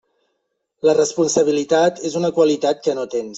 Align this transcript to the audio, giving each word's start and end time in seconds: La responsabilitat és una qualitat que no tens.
La 0.89 0.95
responsabilitat 0.99 2.01
és 2.11 2.17
una 2.21 2.33
qualitat 2.39 2.83
que 2.89 2.97
no 3.03 3.07
tens. 3.15 3.29